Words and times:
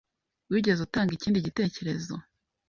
Wigeze 0.51 0.79
utanga 0.83 1.11
ikindi 1.13 1.45
gitekerezo? 1.47 2.13